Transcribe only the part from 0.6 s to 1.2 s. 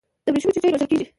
روزل کیږي؟